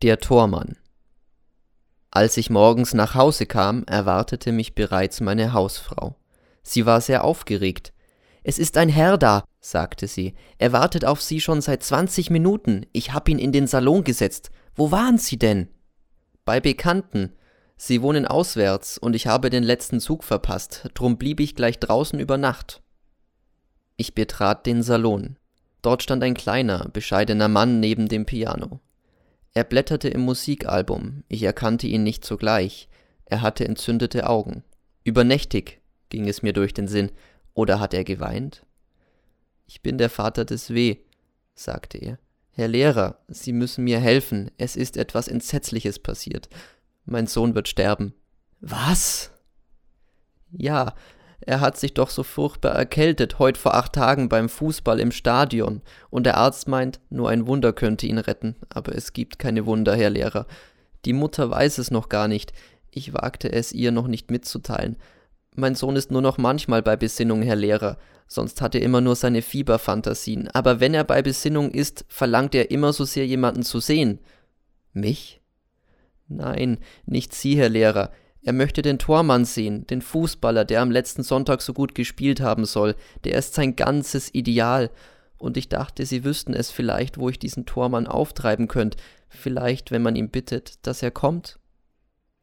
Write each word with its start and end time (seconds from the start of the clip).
Der 0.00 0.20
Tormann 0.20 0.76
Als 2.12 2.36
ich 2.36 2.50
morgens 2.50 2.94
nach 2.94 3.16
Hause 3.16 3.46
kam, 3.46 3.82
erwartete 3.82 4.52
mich 4.52 4.76
bereits 4.76 5.20
meine 5.20 5.52
Hausfrau. 5.52 6.14
Sie 6.62 6.86
war 6.86 7.00
sehr 7.00 7.24
aufgeregt. 7.24 7.92
Es 8.44 8.60
ist 8.60 8.76
ein 8.76 8.90
Herr 8.90 9.18
da, 9.18 9.42
sagte 9.60 10.06
sie. 10.06 10.34
Er 10.58 10.70
wartet 10.70 11.04
auf 11.04 11.20
Sie 11.20 11.40
schon 11.40 11.60
seit 11.60 11.82
zwanzig 11.82 12.30
Minuten. 12.30 12.86
Ich 12.92 13.12
hab 13.12 13.28
ihn 13.28 13.40
in 13.40 13.50
den 13.50 13.66
Salon 13.66 14.04
gesetzt. 14.04 14.52
Wo 14.76 14.92
waren 14.92 15.18
Sie 15.18 15.36
denn? 15.36 15.66
Bei 16.44 16.60
Bekannten. 16.60 17.32
Sie 17.76 18.00
wohnen 18.00 18.24
auswärts 18.24 18.98
und 18.98 19.16
ich 19.16 19.26
habe 19.26 19.50
den 19.50 19.64
letzten 19.64 19.98
Zug 19.98 20.22
verpasst, 20.22 20.90
drum 20.94 21.18
blieb 21.18 21.40
ich 21.40 21.56
gleich 21.56 21.80
draußen 21.80 22.20
über 22.20 22.38
Nacht. 22.38 22.82
Ich 23.96 24.14
betrat 24.14 24.64
den 24.64 24.84
Salon. 24.84 25.38
Dort 25.82 26.04
stand 26.04 26.22
ein 26.22 26.34
kleiner, 26.34 26.88
bescheidener 26.92 27.48
Mann 27.48 27.80
neben 27.80 28.06
dem 28.06 28.26
Piano. 28.26 28.78
Er 29.54 29.64
blätterte 29.64 30.08
im 30.08 30.20
Musikalbum, 30.20 31.24
ich 31.28 31.42
erkannte 31.42 31.86
ihn 31.86 32.02
nicht 32.02 32.24
sogleich, 32.24 32.88
er 33.24 33.42
hatte 33.42 33.64
entzündete 33.64 34.28
Augen. 34.28 34.62
Übernächtig, 35.04 35.80
ging 36.08 36.28
es 36.28 36.42
mir 36.42 36.52
durch 36.52 36.74
den 36.74 36.88
Sinn, 36.88 37.10
oder 37.54 37.80
hat 37.80 37.94
er 37.94 38.04
geweint? 38.04 38.64
Ich 39.66 39.82
bin 39.82 39.98
der 39.98 40.10
Vater 40.10 40.44
des 40.44 40.70
W., 40.70 40.98
sagte 41.54 41.98
er. 41.98 42.18
Herr 42.50 42.68
Lehrer, 42.68 43.18
Sie 43.28 43.52
müssen 43.52 43.84
mir 43.84 44.00
helfen, 44.00 44.50
es 44.58 44.76
ist 44.76 44.96
etwas 44.96 45.28
Entsetzliches 45.28 45.98
passiert. 45.98 46.48
Mein 47.04 47.26
Sohn 47.26 47.54
wird 47.54 47.68
sterben. 47.68 48.14
Was? 48.60 49.30
Ja, 50.50 50.94
er 51.48 51.60
hat 51.60 51.78
sich 51.78 51.94
doch 51.94 52.10
so 52.10 52.24
furchtbar 52.24 52.72
erkältet, 52.72 53.38
heut 53.38 53.56
vor 53.56 53.72
acht 53.72 53.94
Tagen 53.94 54.28
beim 54.28 54.50
Fußball 54.50 55.00
im 55.00 55.10
Stadion, 55.10 55.80
und 56.10 56.26
der 56.26 56.36
Arzt 56.36 56.68
meint, 56.68 57.00
nur 57.08 57.30
ein 57.30 57.46
Wunder 57.46 57.72
könnte 57.72 58.06
ihn 58.06 58.18
retten, 58.18 58.54
aber 58.68 58.94
es 58.94 59.14
gibt 59.14 59.38
keine 59.38 59.64
Wunder, 59.64 59.96
Herr 59.96 60.10
Lehrer. 60.10 60.46
Die 61.06 61.14
Mutter 61.14 61.48
weiß 61.50 61.78
es 61.78 61.90
noch 61.90 62.10
gar 62.10 62.28
nicht, 62.28 62.52
ich 62.90 63.14
wagte 63.14 63.50
es 63.50 63.72
ihr 63.72 63.92
noch 63.92 64.08
nicht 64.08 64.30
mitzuteilen. 64.30 64.98
Mein 65.56 65.74
Sohn 65.74 65.96
ist 65.96 66.10
nur 66.10 66.20
noch 66.20 66.36
manchmal 66.36 66.82
bei 66.82 66.96
Besinnung, 66.96 67.40
Herr 67.40 67.56
Lehrer, 67.56 67.96
sonst 68.26 68.60
hat 68.60 68.74
er 68.74 68.82
immer 68.82 69.00
nur 69.00 69.16
seine 69.16 69.40
Fieberfantasien, 69.40 70.50
aber 70.52 70.80
wenn 70.80 70.92
er 70.92 71.04
bei 71.04 71.22
Besinnung 71.22 71.70
ist, 71.70 72.04
verlangt 72.08 72.54
er 72.54 72.70
immer 72.70 72.92
so 72.92 73.06
sehr 73.06 73.26
jemanden 73.26 73.62
zu 73.62 73.80
sehen. 73.80 74.18
Mich? 74.92 75.40
Nein, 76.28 76.76
nicht 77.06 77.34
Sie, 77.34 77.56
Herr 77.56 77.70
Lehrer, 77.70 78.10
er 78.42 78.52
möchte 78.52 78.82
den 78.82 78.98
Tormann 78.98 79.44
sehen, 79.44 79.86
den 79.88 80.00
Fußballer, 80.00 80.64
der 80.64 80.80
am 80.82 80.90
letzten 80.90 81.22
Sonntag 81.22 81.60
so 81.60 81.72
gut 81.72 81.94
gespielt 81.94 82.40
haben 82.40 82.64
soll, 82.64 82.94
der 83.24 83.36
ist 83.36 83.54
sein 83.54 83.76
ganzes 83.76 84.32
Ideal. 84.32 84.90
Und 85.38 85.56
ich 85.56 85.68
dachte, 85.68 86.06
Sie 86.06 86.24
wüssten 86.24 86.54
es 86.54 86.70
vielleicht, 86.70 87.18
wo 87.18 87.28
ich 87.28 87.38
diesen 87.38 87.66
Tormann 87.66 88.06
auftreiben 88.06 88.68
könnt, 88.68 88.96
vielleicht, 89.28 89.90
wenn 89.90 90.02
man 90.02 90.16
ihn 90.16 90.30
bittet, 90.30 90.86
dass 90.86 91.02
er 91.02 91.10
kommt. 91.10 91.58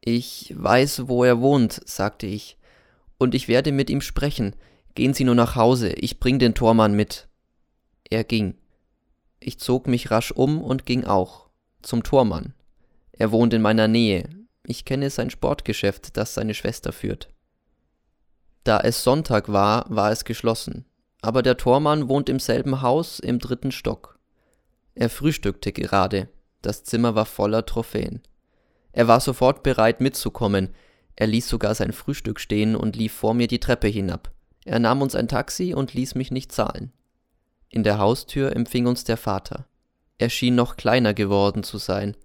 Ich 0.00 0.54
weiß, 0.56 1.08
wo 1.08 1.24
er 1.24 1.40
wohnt, 1.40 1.80
sagte 1.86 2.26
ich, 2.26 2.58
und 3.18 3.34
ich 3.34 3.48
werde 3.48 3.72
mit 3.72 3.90
ihm 3.90 4.00
sprechen. 4.00 4.54
Gehen 4.94 5.14
Sie 5.14 5.24
nur 5.24 5.34
nach 5.34 5.56
Hause, 5.56 5.90
ich 5.90 6.20
bring 6.20 6.38
den 6.38 6.54
Tormann 6.54 6.94
mit. 6.94 7.28
Er 8.08 8.24
ging. 8.24 8.54
Ich 9.40 9.58
zog 9.58 9.86
mich 9.86 10.10
rasch 10.10 10.30
um 10.30 10.60
und 10.62 10.86
ging 10.86 11.04
auch 11.04 11.48
zum 11.82 12.02
Tormann. 12.02 12.54
Er 13.12 13.32
wohnt 13.32 13.52
in 13.54 13.62
meiner 13.62 13.88
Nähe, 13.88 14.28
ich 14.66 14.84
kenne 14.84 15.10
sein 15.10 15.30
Sportgeschäft, 15.30 16.16
das 16.16 16.34
seine 16.34 16.54
Schwester 16.54 16.92
führt. 16.92 17.30
Da 18.64 18.80
es 18.80 19.04
Sonntag 19.04 19.52
war, 19.52 19.86
war 19.88 20.10
es 20.10 20.24
geschlossen, 20.24 20.84
aber 21.22 21.42
der 21.42 21.56
Tormann 21.56 22.08
wohnt 22.08 22.28
im 22.28 22.40
selben 22.40 22.82
Haus 22.82 23.20
im 23.20 23.38
dritten 23.38 23.70
Stock. 23.70 24.18
Er 24.94 25.08
frühstückte 25.08 25.72
gerade, 25.72 26.28
das 26.62 26.82
Zimmer 26.82 27.14
war 27.14 27.26
voller 27.26 27.64
Trophäen. 27.64 28.22
Er 28.92 29.08
war 29.08 29.20
sofort 29.20 29.62
bereit 29.62 30.00
mitzukommen, 30.00 30.74
er 31.16 31.26
ließ 31.26 31.48
sogar 31.48 31.74
sein 31.74 31.92
Frühstück 31.92 32.40
stehen 32.40 32.76
und 32.76 32.96
lief 32.96 33.12
vor 33.12 33.34
mir 33.34 33.46
die 33.46 33.60
Treppe 33.60 33.88
hinab. 33.88 34.32
Er 34.64 34.78
nahm 34.78 35.00
uns 35.00 35.14
ein 35.14 35.28
Taxi 35.28 35.74
und 35.74 35.94
ließ 35.94 36.14
mich 36.14 36.30
nicht 36.30 36.52
zahlen. 36.52 36.92
In 37.68 37.84
der 37.84 37.98
Haustür 37.98 38.54
empfing 38.54 38.86
uns 38.86 39.04
der 39.04 39.16
Vater. 39.16 39.66
Er 40.18 40.28
schien 40.28 40.54
noch 40.54 40.76
kleiner 40.76 41.14
geworden 41.14 41.62
zu 41.62 41.78
sein. 41.78 42.16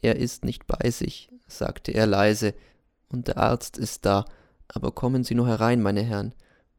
Er 0.00 0.16
ist 0.16 0.44
nicht 0.44 0.66
bei 0.66 0.90
sich, 0.90 1.30
sagte 1.58 1.92
er 1.92 2.06
leise, 2.06 2.54
und 3.08 3.28
der 3.28 3.38
Arzt 3.38 3.78
ist 3.78 4.04
da, 4.06 4.24
aber 4.68 4.92
kommen 4.92 5.24
Sie 5.24 5.34
nur 5.34 5.46
herein, 5.46 5.82
meine 5.82 6.02
Herren. 6.02 6.34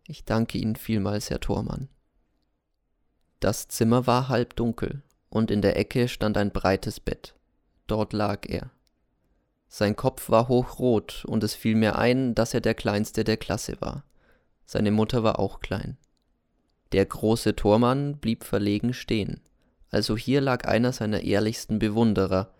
Ich 0.07 0.25
danke 0.25 0.57
Ihnen 0.57 0.75
vielmals, 0.75 1.29
Herr 1.29 1.39
Thormann. 1.39 1.89
Das 3.39 3.67
Zimmer 3.67 4.07
war 4.07 4.29
halb 4.29 4.55
dunkel, 4.55 5.03
und 5.29 5.51
in 5.51 5.61
der 5.61 5.77
Ecke 5.77 6.07
stand 6.07 6.37
ein 6.37 6.51
breites 6.51 6.99
Bett. 6.99 7.35
Dort 7.87 8.13
lag 8.13 8.47
er. 8.47 8.71
Sein 9.67 9.95
Kopf 9.95 10.29
war 10.29 10.47
hochrot, 10.47 11.25
und 11.25 11.43
es 11.43 11.53
fiel 11.53 11.75
mir 11.75 11.97
ein, 11.97 12.35
dass 12.35 12.53
er 12.53 12.61
der 12.61 12.73
kleinste 12.73 13.23
der 13.23 13.37
Klasse 13.37 13.79
war. 13.79 14.03
Seine 14.65 14.91
Mutter 14.91 15.23
war 15.23 15.39
auch 15.39 15.59
klein. 15.59 15.97
Der 16.91 17.05
große 17.05 17.55
Tormann 17.55 18.17
blieb 18.17 18.43
verlegen 18.43 18.93
stehen. 18.93 19.41
Also 19.89 20.15
hier 20.15 20.41
lag 20.41 20.65
einer 20.67 20.91
seiner 20.91 21.21
ehrlichsten 21.21 21.79
Bewunderer, 21.79 22.53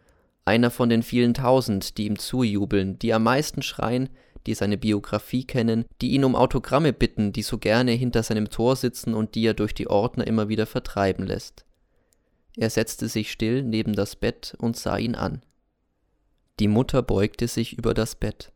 einer 0.46 0.72
von 0.72 0.90
den 0.90 1.04
vielen 1.04 1.34
tausend, 1.34 1.98
die 1.98 2.06
ihm 2.06 2.20
zujubeln, 2.20 3.00
die 3.00 3.14
am 3.14 3.24
meisten 3.24 3.62
schreien, 3.62 4.10
die 4.46 4.54
seine 4.54 4.78
Biografie 4.78 5.46
kennen, 5.46 5.86
die 6.02 6.12
ihn 6.12 6.26
um 6.26 6.36
Autogramme 6.36 6.92
bitten, 6.92 7.32
die 7.32 7.44
so 7.44 7.58
gerne 7.58 7.92
hinter 7.92 8.24
seinem 8.24 8.50
Tor 8.50 8.76
sitzen 8.76 9.14
und 9.14 9.36
die 9.36 9.46
er 9.46 9.54
durch 9.54 9.74
die 9.74 9.88
Ordner 9.88 10.28
immer 10.28 10.50
wieder 10.50 10.66
vertreiben 10.66 11.26
lässt. 11.26 11.66
Er 12.58 12.70
setzte 12.70 13.08
sich 13.08 13.32
still 13.32 13.64
neben 13.64 13.94
das 13.94 14.16
Bett 14.16 14.56
und 14.60 14.78
sah 14.78 14.98
ihn 14.98 15.16
an. 15.16 15.42
Die 16.60 16.68
Mutter 16.68 17.02
beugte 17.02 17.48
sich 17.48 17.78
über 17.78 17.94
das 17.94 18.16
Bett. 18.16 18.52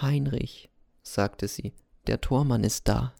Heinrich, 0.00 0.68
sagte 1.02 1.46
sie, 1.46 1.74
der 2.06 2.20
Tormann 2.20 2.64
ist 2.64 2.88
da. 2.88 3.14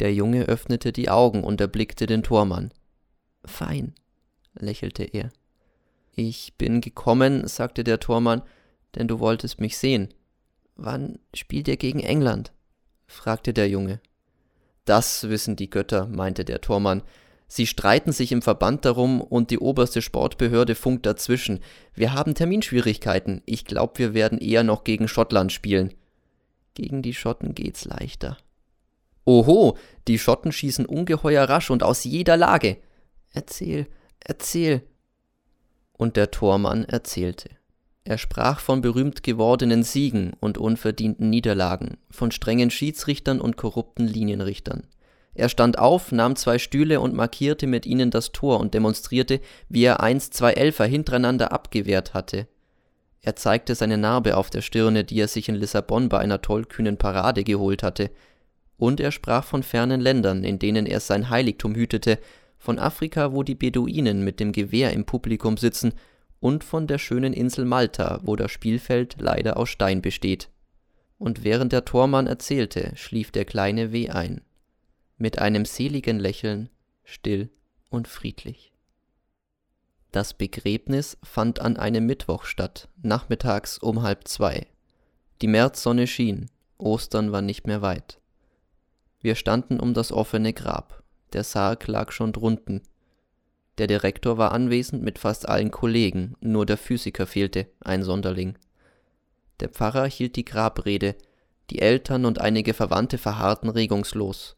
Der 0.00 0.12
Junge 0.12 0.44
öffnete 0.44 0.92
die 0.92 1.08
Augen 1.08 1.44
und 1.44 1.60
erblickte 1.60 2.06
den 2.06 2.22
Tormann. 2.22 2.72
Fein, 3.44 3.94
lächelte 4.54 5.04
er. 5.04 5.30
Ich 6.14 6.54
bin 6.58 6.80
gekommen, 6.80 7.46
sagte 7.48 7.84
der 7.84 7.98
Tormann, 7.98 8.42
denn 8.94 9.08
du 9.08 9.18
wolltest 9.18 9.60
mich 9.60 9.78
sehen. 9.78 10.12
Wann 10.76 11.18
spielt 11.34 11.68
ihr 11.68 11.76
gegen 11.76 12.00
England? 12.00 12.52
fragte 13.06 13.52
der 13.52 13.68
Junge. 13.68 14.00
Das 14.84 15.28
wissen 15.28 15.56
die 15.56 15.70
Götter, 15.70 16.06
meinte 16.06 16.44
der 16.44 16.60
Tormann. 16.60 17.02
Sie 17.46 17.66
streiten 17.66 18.12
sich 18.12 18.32
im 18.32 18.42
Verband 18.42 18.84
darum 18.84 19.20
und 19.20 19.50
die 19.50 19.58
oberste 19.58 20.02
Sportbehörde 20.02 20.74
funkt 20.74 21.06
dazwischen. 21.06 21.60
Wir 21.94 22.14
haben 22.14 22.34
Terminschwierigkeiten. 22.34 23.42
Ich 23.44 23.64
glaube, 23.64 23.98
wir 23.98 24.14
werden 24.14 24.38
eher 24.38 24.64
noch 24.64 24.84
gegen 24.84 25.08
Schottland 25.08 25.52
spielen. 25.52 25.92
Gegen 26.74 27.02
die 27.02 27.14
Schotten 27.14 27.54
geht's 27.54 27.84
leichter. 27.84 28.38
Oho, 29.24 29.76
die 30.08 30.18
Schotten 30.18 30.50
schießen 30.50 30.86
ungeheuer 30.86 31.44
rasch 31.44 31.70
und 31.70 31.82
aus 31.82 32.04
jeder 32.04 32.36
Lage. 32.36 32.78
Erzähl, 33.32 33.86
erzähl, 34.18 34.82
und 35.92 36.16
der 36.16 36.30
Tormann 36.30 36.84
erzählte. 36.84 37.50
Er 38.04 38.18
sprach 38.18 38.58
von 38.58 38.80
berühmt 38.80 39.22
gewordenen 39.22 39.84
Siegen 39.84 40.32
und 40.40 40.58
unverdienten 40.58 41.30
Niederlagen, 41.30 41.98
von 42.10 42.32
strengen 42.32 42.70
Schiedsrichtern 42.70 43.40
und 43.40 43.56
korrupten 43.56 44.06
Linienrichtern. 44.06 44.88
Er 45.34 45.48
stand 45.48 45.78
auf, 45.78 46.12
nahm 46.12 46.36
zwei 46.36 46.58
Stühle 46.58 47.00
und 47.00 47.14
markierte 47.14 47.66
mit 47.66 47.86
ihnen 47.86 48.10
das 48.10 48.32
Tor 48.32 48.60
und 48.60 48.74
demonstrierte, 48.74 49.40
wie 49.68 49.84
er 49.84 50.00
einst 50.00 50.34
zwei 50.34 50.52
Elfer 50.52 50.84
hintereinander 50.84 51.52
abgewehrt 51.52 52.12
hatte. 52.12 52.48
Er 53.22 53.36
zeigte 53.36 53.74
seine 53.76 53.98
Narbe 53.98 54.36
auf 54.36 54.50
der 54.50 54.62
Stirne, 54.62 55.04
die 55.04 55.20
er 55.20 55.28
sich 55.28 55.48
in 55.48 55.54
Lissabon 55.54 56.08
bei 56.08 56.18
einer 56.18 56.42
tollkühnen 56.42 56.96
Parade 56.96 57.44
geholt 57.44 57.82
hatte, 57.82 58.10
und 58.76 58.98
er 58.98 59.12
sprach 59.12 59.44
von 59.44 59.62
fernen 59.62 60.00
Ländern, 60.00 60.42
in 60.42 60.58
denen 60.58 60.86
er 60.86 60.98
sein 60.98 61.30
Heiligtum 61.30 61.76
hütete 61.76 62.18
von 62.62 62.78
Afrika, 62.78 63.32
wo 63.32 63.42
die 63.42 63.56
Beduinen 63.56 64.22
mit 64.22 64.38
dem 64.38 64.52
Gewehr 64.52 64.92
im 64.92 65.04
Publikum 65.04 65.56
sitzen, 65.56 65.94
und 66.38 66.62
von 66.62 66.86
der 66.86 66.98
schönen 66.98 67.32
Insel 67.32 67.64
Malta, 67.64 68.20
wo 68.22 68.36
das 68.36 68.52
Spielfeld 68.52 69.16
leider 69.18 69.56
aus 69.56 69.68
Stein 69.68 70.00
besteht. 70.00 70.48
Und 71.18 71.42
während 71.42 71.72
der 71.72 71.84
Tormann 71.84 72.28
erzählte, 72.28 72.92
schlief 72.94 73.32
der 73.32 73.44
kleine 73.44 73.92
W. 73.92 74.10
ein, 74.10 74.42
mit 75.16 75.40
einem 75.40 75.64
seligen 75.64 76.20
Lächeln, 76.20 76.68
still 77.02 77.50
und 77.90 78.06
friedlich. 78.06 78.72
Das 80.12 80.32
Begräbnis 80.32 81.18
fand 81.24 81.60
an 81.60 81.76
einem 81.76 82.06
Mittwoch 82.06 82.44
statt, 82.44 82.88
nachmittags 83.02 83.78
um 83.78 84.02
halb 84.02 84.28
zwei. 84.28 84.68
Die 85.40 85.48
Märzsonne 85.48 86.06
schien, 86.06 86.48
Ostern 86.78 87.32
war 87.32 87.42
nicht 87.42 87.66
mehr 87.66 87.82
weit. 87.82 88.20
Wir 89.20 89.34
standen 89.34 89.80
um 89.80 89.94
das 89.94 90.12
offene 90.12 90.52
Grab 90.52 91.01
der 91.32 91.44
Sarg 91.44 91.86
lag 91.86 92.12
schon 92.12 92.32
drunten. 92.32 92.82
Der 93.78 93.86
Direktor 93.86 94.38
war 94.38 94.52
anwesend 94.52 95.02
mit 95.02 95.18
fast 95.18 95.48
allen 95.48 95.70
Kollegen, 95.70 96.34
nur 96.40 96.66
der 96.66 96.76
Physiker 96.76 97.26
fehlte, 97.26 97.66
ein 97.80 98.02
Sonderling. 98.02 98.58
Der 99.60 99.68
Pfarrer 99.68 100.06
hielt 100.06 100.36
die 100.36 100.44
Grabrede, 100.44 101.14
die 101.70 101.80
Eltern 101.80 102.24
und 102.24 102.40
einige 102.40 102.74
Verwandte 102.74 103.18
verharrten 103.18 103.70
regungslos. 103.70 104.56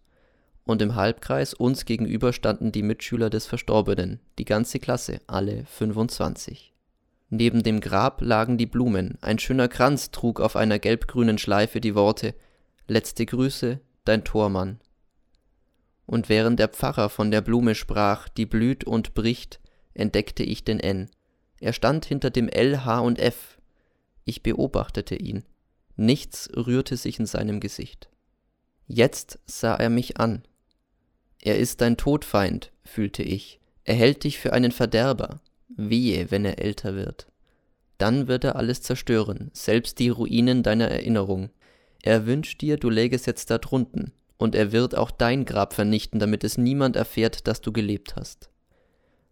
Und 0.65 0.83
im 0.83 0.97
Halbkreis 0.97 1.55
uns 1.55 1.85
gegenüber 1.85 2.33
standen 2.33 2.73
die 2.73 2.83
Mitschüler 2.83 3.31
des 3.31 3.47
Verstorbenen, 3.47 4.21
die 4.39 4.47
ganze 4.47 4.79
Klasse, 4.79 5.21
alle 5.27 5.65
25. 5.67 6.73
Neben 7.29 7.63
dem 7.63 7.81
Grab 7.81 8.21
lagen 8.23 8.59
die 8.59 8.67
Blumen, 8.67 9.19
ein 9.21 9.39
schöner 9.39 9.69
Kranz 9.69 10.11
trug 10.11 10.41
auf 10.41 10.57
einer 10.57 10.79
gelbgrünen 10.79 11.39
Schleife 11.39 11.81
die 11.81 11.95
Worte 11.95 12.35
Letzte 12.87 13.25
Grüße, 13.25 13.81
dein 14.05 14.25
Tormann. 14.25 14.79
Und 16.07 16.29
während 16.29 16.59
der 16.59 16.69
Pfarrer 16.69 17.09
von 17.09 17.31
der 17.31 17.41
Blume 17.41 17.75
sprach, 17.75 18.29
die 18.29 18.47
blüht 18.47 18.85
und 18.85 19.15
bricht, 19.15 19.61
entdeckte 19.95 20.43
ich 20.43 20.65
den 20.65 20.81
N. 20.81 21.11
Er 21.61 21.73
stand 21.73 22.05
hinter 22.05 22.31
dem 22.31 22.49
L, 22.49 22.85
H 22.85 23.01
und 23.01 23.19
F. 23.19 23.59
Ich 24.25 24.43
beobachtete 24.43 25.17
ihn. 25.17 25.45
Nichts 25.97 26.51
rührte 26.55 26.97
sich 26.97 27.19
in 27.19 27.27
seinem 27.27 27.61
Gesicht. 27.61 28.09
Jetzt 28.87 29.39
sah 29.47 29.77
er 29.77 29.91
mich 29.91 30.19
an. 30.19 30.43
Er 31.41 31.59
ist 31.59 31.81
dein 31.81 31.97
Todfeind, 31.97 32.73
fühlte 32.85 33.23
ich. 33.23 33.61
Er 33.85 33.95
hält 33.95 34.25
dich 34.25 34.39
für 34.39 34.53
einen 34.53 34.73
Verderber. 34.73 35.41
Wehe, 35.69 36.31
wenn 36.31 36.45
er 36.45 36.59
älter 36.59 36.95
wird. 36.95 37.27
Dann 37.99 38.29
wird 38.29 38.45
er 38.45 38.57
alles 38.57 38.83
zerstören, 38.83 39.51
selbst 39.53 39.99
die 39.99 40.09
Ruinen 40.09 40.63
deiner 40.63 40.89
Erinnerung. 40.89 41.51
Er 42.03 42.27
wünscht 42.27 42.61
dir, 42.61 42.77
du 42.77 42.91
lägest 42.91 43.27
jetzt 43.27 43.51
da 43.51 43.59
drunten, 43.59 44.13
und 44.37 44.55
er 44.55 44.73
wird 44.73 44.97
auch 44.97 45.11
dein 45.11 45.45
Grab 45.45 45.75
vernichten, 45.75 46.19
damit 46.19 46.45
es 46.45 46.59
niemand 46.59 46.97
erfährt, 46.97 47.47
dass 47.47 47.61
du 47.61 47.73
gelebt 47.73 48.17
hast. 48.17 48.51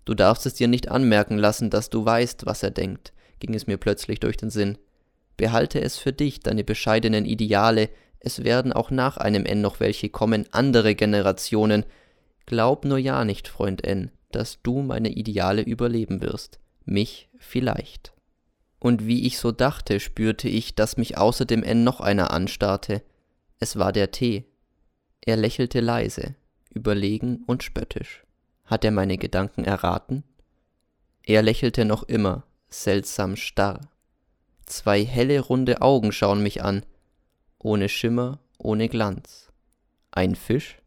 Du 0.04 0.14
darfst 0.14 0.46
es 0.46 0.54
dir 0.54 0.68
nicht 0.68 0.88
anmerken 0.90 1.38
lassen, 1.38 1.70
dass 1.70 1.90
du 1.90 2.04
weißt, 2.04 2.46
was 2.46 2.62
er 2.62 2.70
denkt, 2.70 3.12
ging 3.38 3.54
es 3.54 3.66
mir 3.66 3.76
plötzlich 3.76 4.20
durch 4.20 4.36
den 4.36 4.50
Sinn. 4.50 4.78
Behalte 5.36 5.80
es 5.80 5.96
für 5.96 6.12
dich, 6.12 6.40
deine 6.40 6.64
bescheidenen 6.64 7.24
Ideale, 7.24 7.88
es 8.24 8.44
werden 8.44 8.72
auch 8.72 8.90
nach 8.90 9.16
einem 9.16 9.44
N 9.46 9.60
noch 9.60 9.80
welche 9.80 10.08
kommen, 10.08 10.46
andere 10.52 10.94
Generationen. 10.94 11.84
Glaub 12.46 12.84
nur 12.84 12.98
ja 12.98 13.24
nicht, 13.24 13.48
Freund 13.48 13.84
N, 13.84 14.12
dass 14.30 14.62
du 14.62 14.82
meine 14.82 15.10
Ideale 15.10 15.62
überleben 15.62 16.22
wirst. 16.22 16.60
Mich 16.84 17.28
vielleicht. 17.38 18.12
Und 18.78 19.06
wie 19.06 19.26
ich 19.26 19.38
so 19.38 19.50
dachte, 19.50 19.98
spürte 19.98 20.48
ich, 20.48 20.74
dass 20.74 20.96
mich 20.96 21.18
außer 21.18 21.44
dem 21.44 21.62
N 21.64 21.82
noch 21.84 22.00
einer 22.00 22.32
anstarrte. 22.32 23.02
Es 23.58 23.76
war 23.76 23.92
der 23.92 24.12
T. 24.12 24.44
Er 25.24 25.36
lächelte 25.36 25.80
leise, 25.80 26.34
überlegen 26.70 27.44
und 27.46 27.62
spöttisch. 27.62 28.24
Hat 28.64 28.84
er 28.84 28.90
meine 28.90 29.18
Gedanken 29.18 29.64
erraten? 29.64 30.24
Er 31.24 31.42
lächelte 31.42 31.84
noch 31.84 32.02
immer, 32.02 32.44
seltsam 32.68 33.36
starr. 33.36 33.80
Zwei 34.66 35.04
helle, 35.04 35.38
runde 35.40 35.80
Augen 35.80 36.10
schauen 36.10 36.42
mich 36.42 36.64
an, 36.64 36.84
ohne 37.58 37.88
Schimmer, 37.88 38.40
ohne 38.58 38.88
Glanz. 38.88 39.52
Ein 40.10 40.34
Fisch? 40.34 40.81